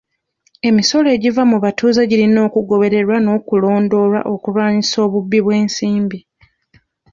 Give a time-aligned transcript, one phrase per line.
[0.67, 6.19] Emisolo egiva mu batuuze girina okugobererwa n'okulondoolwa okulwanisa obubbi bw'ensimbi.